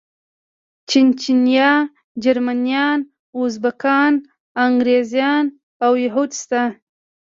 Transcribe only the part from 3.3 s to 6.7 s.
ازبکان، انګريزان او يهود شته.